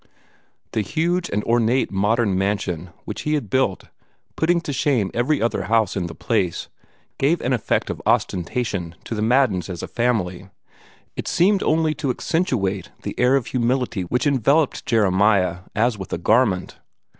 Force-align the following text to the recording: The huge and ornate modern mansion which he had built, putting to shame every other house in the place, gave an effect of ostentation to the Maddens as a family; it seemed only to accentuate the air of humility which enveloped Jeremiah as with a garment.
The 0.71 0.81
huge 0.81 1.29
and 1.29 1.43
ornate 1.43 1.91
modern 1.91 2.35
mansion 2.35 2.89
which 3.05 3.21
he 3.21 3.35
had 3.35 3.51
built, 3.51 3.83
putting 4.35 4.59
to 4.61 4.73
shame 4.73 5.11
every 5.13 5.39
other 5.39 5.65
house 5.65 5.95
in 5.95 6.07
the 6.07 6.15
place, 6.15 6.69
gave 7.19 7.39
an 7.41 7.53
effect 7.53 7.91
of 7.91 8.01
ostentation 8.07 8.95
to 9.03 9.13
the 9.13 9.21
Maddens 9.21 9.69
as 9.69 9.83
a 9.83 9.87
family; 9.87 10.49
it 11.15 11.27
seemed 11.27 11.61
only 11.61 11.93
to 11.93 12.09
accentuate 12.09 12.89
the 13.03 13.13
air 13.19 13.35
of 13.35 13.45
humility 13.45 14.01
which 14.01 14.25
enveloped 14.25 14.87
Jeremiah 14.87 15.59
as 15.75 15.99
with 15.99 16.11
a 16.11 16.17
garment. 16.17 16.79